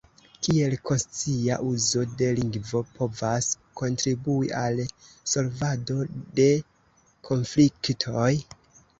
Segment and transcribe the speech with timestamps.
[0.45, 3.49] Kiel konscia uzo de lingvo povas
[3.81, 4.81] kontribui al
[5.33, 5.99] solvado
[6.39, 6.47] de
[7.29, 8.31] konfliktoj?